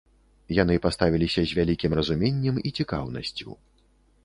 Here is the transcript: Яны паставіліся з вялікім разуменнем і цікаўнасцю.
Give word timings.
Яны 0.61 0.77
паставіліся 0.85 1.41
з 1.51 1.59
вялікім 1.59 1.91
разуменнем 2.01 2.55
і 2.69 2.75
цікаўнасцю. 2.81 3.49